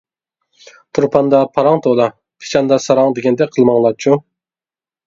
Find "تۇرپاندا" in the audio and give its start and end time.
0.97-1.41